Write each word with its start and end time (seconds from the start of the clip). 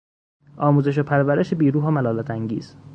آموزش 0.57 0.97
و 0.97 1.03
پرورش 1.03 1.53
بی 1.53 1.71
روح 1.71 1.83
و 1.85 1.89
ملالت 1.91 2.31
انگیز 2.31 2.75